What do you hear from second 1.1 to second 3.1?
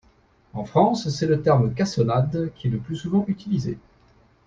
le terme cassonade qui est le plus